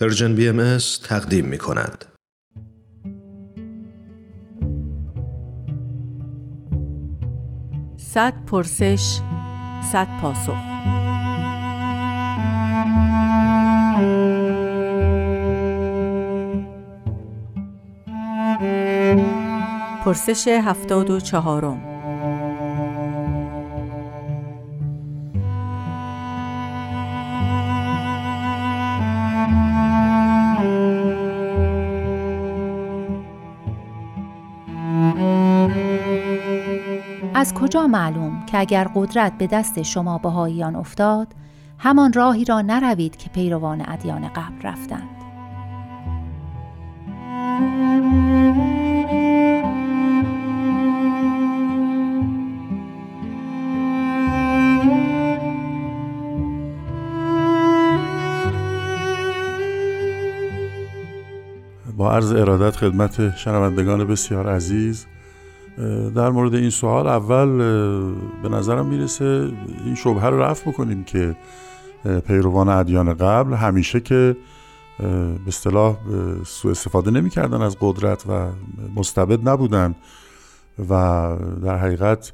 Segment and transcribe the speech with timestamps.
[0.00, 2.04] پرژن بی ام تقدیم می کند.
[7.96, 9.20] صد پرسش
[9.92, 10.56] صد پاسخ
[20.04, 21.89] پرسش هفتاد و چهارم
[37.34, 41.28] از کجا معلوم که اگر قدرت به دست شما بهاییان افتاد
[41.78, 45.20] همان راهی را نروید که پیروان ادیان قبل رفتند؟
[61.96, 65.06] با عرض ارادت خدمت شنوندگان بسیار عزیز
[66.14, 67.48] در مورد این سوال اول
[68.42, 69.50] به نظرم می‌رسه
[69.84, 71.36] این شبهه رو رفت بکنیم که
[72.26, 74.36] پیروان ادیان قبل همیشه که
[74.98, 75.96] به اصطلاح
[76.46, 78.48] سوء استفاده نمی‌کردن از قدرت و
[78.96, 79.94] مستبد نبودن
[80.90, 80.92] و
[81.64, 82.32] در حقیقت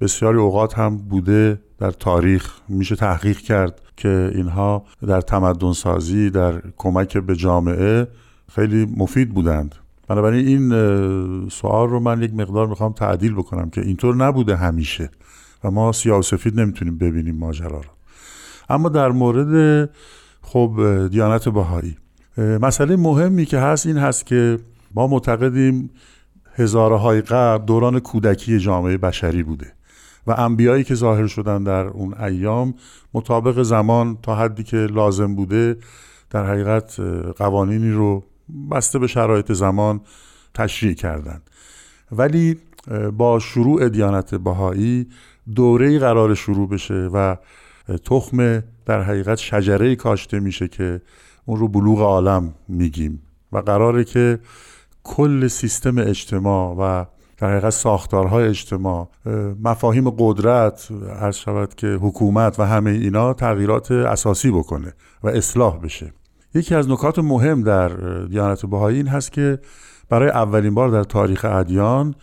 [0.00, 6.62] بسیاری اوقات هم بوده در تاریخ میشه تحقیق کرد که اینها در تمدن سازی در
[6.76, 8.08] کمک به جامعه
[8.52, 9.74] خیلی مفید بودند.
[10.08, 15.10] بنابراین این سوال رو من یک مقدار می‌خوام تعدیل بکنم که اینطور نبوده همیشه
[15.64, 17.90] و ما سیاه و سفید نمی‌تونیم ببینیم ماجرا رو.
[18.68, 19.90] اما در مورد
[20.42, 20.72] خب
[21.10, 21.96] دیانت بهایی
[22.38, 24.58] مسئله مهمی که هست این هست که
[24.94, 25.90] ما معتقدیم
[26.54, 29.72] هزارهای قبل دوران کودکی جامعه بشری بوده
[30.26, 32.74] و انبیایی که ظاهر شدن در اون ایام
[33.14, 35.76] مطابق زمان تا حدی که لازم بوده
[36.30, 37.00] در حقیقت
[37.36, 38.24] قوانینی رو
[38.70, 40.00] بسته به شرایط زمان
[40.54, 41.50] تشریع کردند.
[42.12, 42.56] ولی
[43.16, 45.06] با شروع دیانت بهایی
[45.54, 47.36] دوره قرار شروع بشه و
[48.04, 51.00] تخم در حقیقت شجره کاشته میشه که
[51.46, 53.22] اون رو بلوغ عالم میگیم.
[53.52, 54.38] و قراره که
[55.04, 57.04] کل سیستم اجتماع و
[57.38, 59.08] در حقیقت ساختارهای اجتماع
[59.62, 60.88] مفاهیم قدرت
[61.20, 66.12] عرض شود که حکومت و همه اینا تغییرات اساسی بکنه و اصلاح بشه.
[66.54, 67.88] یکی از نکات مهم در
[68.26, 69.58] دیانت بهایی این هست که
[70.08, 72.14] برای اولین بار در تاریخ ادیان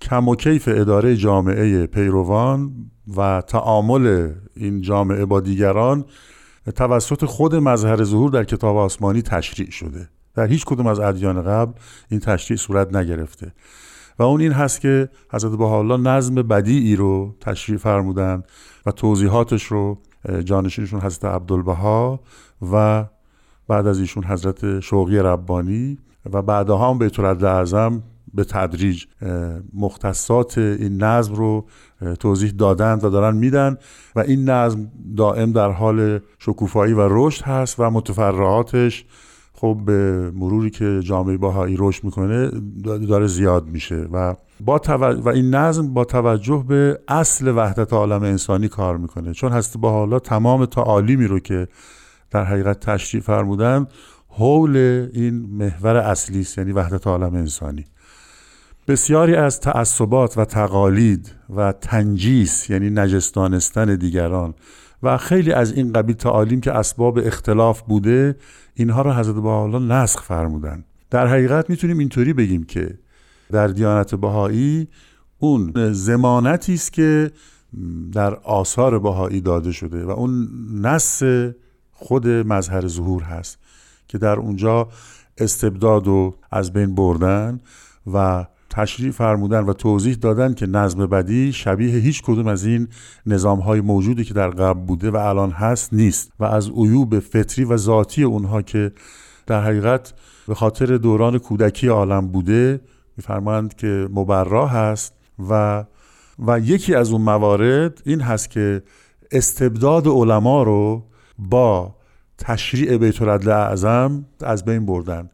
[0.00, 2.72] کم و کیف اداره جامعه پیروان
[3.16, 6.04] و تعامل این جامعه با دیگران
[6.76, 10.08] توسط خود مظهر ظهور در کتاب آسمانی تشریع شده.
[10.34, 11.72] در هیچ کدوم از ادیان قبل
[12.08, 13.52] این تشریع صورت نگرفته.
[14.18, 18.42] و اون این هست که حضرت بهاءالله نظم بدیعی رو تشریع فرمودن
[18.86, 19.98] و توضیحاتش رو
[20.44, 22.20] جانشینشون حضرت عبدالبها
[22.72, 23.04] و
[23.70, 25.98] بعد از ایشون حضرت شوقی ربانی
[26.32, 28.02] و بعدها هم بیت اعظم
[28.34, 29.04] به تدریج
[29.74, 31.66] مختصات این نظم رو
[32.20, 33.76] توضیح دادند و دارن میدن
[34.16, 39.04] و این نظم دائم در حال شکوفایی و رشد هست و متفرعاتش
[39.52, 42.50] خب به مروری که جامعه باهایی رشد می‌کنه
[42.84, 44.80] داره زیاد میشه و با
[45.24, 49.32] و این نظم با توجه به اصل وحدت عالم انسانی کار می‌کنه.
[49.32, 51.68] چون هست با حالا تمام تعالیمی رو که
[52.30, 53.86] در حقیقت تشریف فرمودن
[54.28, 54.76] حول
[55.12, 57.84] این محور اصلی است یعنی وحدت عالم انسانی.
[58.88, 64.54] بسیاری از تعصبات و تقالید و تنجیس یعنی نجستانستن دیگران
[65.02, 68.36] و خیلی از این قبیل تعالیم که اسباب اختلاف بوده
[68.74, 72.98] اینها را حضرت بهاءالله نسخ فرمودن در حقیقت می‌تونیم اینطوری بگیم که
[73.52, 74.88] در دیانت بهایی
[75.38, 77.30] اون زمانتی است که
[78.12, 80.48] در آثار بهایی داده شده و اون
[80.82, 81.22] نص
[82.00, 83.58] خود مظهر ظهور هست
[84.08, 84.88] که در اونجا
[85.38, 87.60] استبداد و از بین بردن
[88.12, 92.88] و تشریح فرمودن و توضیح دادن که نظم بدی شبیه هیچ کدوم از این
[93.26, 97.64] نظام های موجودی که در قبل بوده و الان هست نیست و از عیوب فطری
[97.64, 98.92] و ذاتی اونها که
[99.46, 100.12] در حقیقت
[100.48, 102.80] به خاطر دوران کودکی عالم بوده
[103.16, 105.14] میفرمایند که مبرا هست
[105.50, 105.84] و
[106.46, 108.82] و یکی از اون موارد این هست که
[109.32, 111.04] استبداد علما رو
[111.38, 111.94] با
[112.40, 115.30] تشریع بیت اعظم از بین بردن.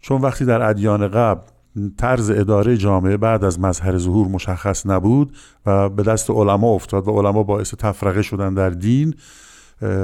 [0.00, 1.42] چون وقتی در ادیان قبل
[1.98, 7.10] طرز اداره جامعه بعد از مظهر ظهور مشخص نبود و به دست علما افتاد و
[7.10, 9.14] علما باعث تفرقه شدن در دین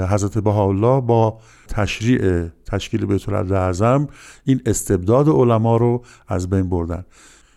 [0.08, 4.08] حضرت بهاءالله با تشریع تشکیل بیت اعظم
[4.44, 7.04] این استبداد علما رو از بین بردن.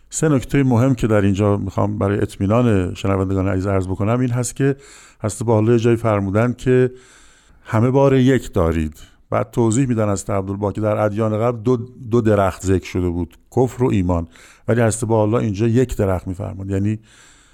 [0.10, 4.56] سه نکته مهم که در اینجا می‌خوام برای اطمینان شنوندگان عزیز عرض بکنم این هست
[4.56, 4.76] که
[5.24, 6.92] حضرت بهاءالله جای فرمودن که
[7.64, 8.94] همه بار یک دارید.
[9.30, 11.78] بعد توضیح میدن از عبدالبا که در ادیان قبل دو,
[12.12, 14.28] دو درخت ذکر شده بود کفر و ایمان.
[14.68, 17.00] ولی هست با الله اینجا یک درخت میفرماد یعنی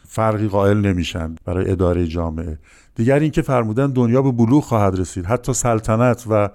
[0.07, 2.59] فرقی قائل نمیشن برای اداره جامعه.
[2.95, 5.25] دیگر اینکه فرمودن دنیا به بلوغ خواهد رسید.
[5.25, 6.49] حتی سلطنت و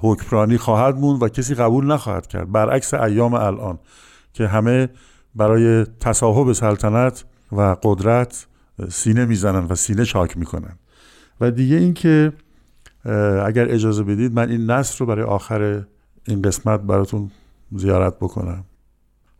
[0.00, 2.52] حکمرانی خواهد موند و کسی قبول نخواهد کرد.
[2.52, 3.78] برعکس ایام الان
[4.32, 4.88] که همه
[5.34, 8.46] برای تصاحب سلطنت و قدرت
[8.88, 10.78] سینه می‌زنن و سینه چاک می‌کنن.
[11.40, 12.32] و دیگه اینکه
[13.46, 15.84] اگر اجازه بدید من این نصر رو برای آخر
[16.28, 17.30] این قسمت براتون
[17.72, 18.64] زیارت بکنم.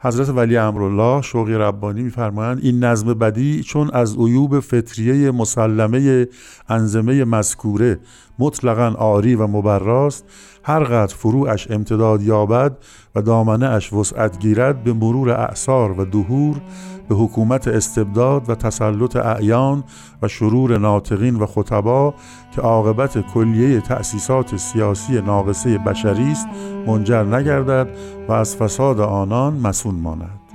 [0.01, 6.27] حضرت ولی امرالله شوقی ربانی میفرمایند این نظم بدی چون از عیوب فطریه مسلمه
[6.69, 7.99] انزمه مذکوره
[8.39, 10.25] مطلقا آری و مبراست.
[10.65, 12.77] هر قدر فروعش امتداد یابد
[13.15, 16.61] و دامنه اش وسعت گیرد به مرور اعثار و دهور
[17.09, 19.85] به حکومت استبداد و تسلط اعیان
[20.23, 22.15] و شرور ناطقین و خطبا
[22.55, 26.47] که عاقبت کلیه تأسیسات سیاسی ناقصه بشری است
[26.87, 27.89] منجر نگردد
[28.29, 30.48] و از فساد آنان مسون ماند.